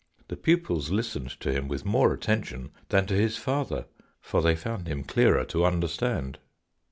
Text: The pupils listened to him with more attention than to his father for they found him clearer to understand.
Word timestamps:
The 0.29 0.35
pupils 0.35 0.89
listened 0.89 1.39
to 1.41 1.51
him 1.51 1.67
with 1.67 1.85
more 1.85 2.11
attention 2.11 2.71
than 2.89 3.05
to 3.05 3.13
his 3.13 3.37
father 3.37 3.85
for 4.19 4.41
they 4.41 4.55
found 4.55 4.87
him 4.87 5.03
clearer 5.03 5.45
to 5.45 5.63
understand. 5.63 6.39